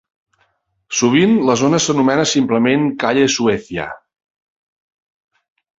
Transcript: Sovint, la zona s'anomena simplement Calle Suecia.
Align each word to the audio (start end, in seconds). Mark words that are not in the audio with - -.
Sovint, 0.99 1.35
la 1.51 1.57
zona 1.63 1.81
s'anomena 1.85 2.25
simplement 2.33 2.89
Calle 3.05 3.29
Suecia. 3.37 3.87